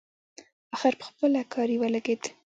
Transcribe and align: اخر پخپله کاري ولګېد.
اخر 0.75 0.93
پخپله 1.01 1.41
کاري 1.53 1.75
ولګېد. 1.79 2.23